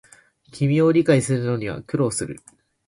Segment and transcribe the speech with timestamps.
[0.51, 2.39] 君を理解するのには苦労する